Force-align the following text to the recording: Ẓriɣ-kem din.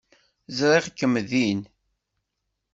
Ẓriɣ-kem 0.59 1.13
din. 1.29 1.59